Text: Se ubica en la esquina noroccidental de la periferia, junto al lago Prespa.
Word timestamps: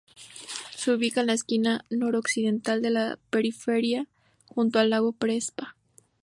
Se 0.75 0.91
ubica 0.95 1.21
en 1.21 1.27
la 1.27 1.33
esquina 1.33 1.85
noroccidental 1.91 2.81
de 2.81 2.89
la 2.89 3.19
periferia, 3.29 4.07
junto 4.47 4.79
al 4.79 4.89
lago 4.89 5.11
Prespa. 5.13 5.75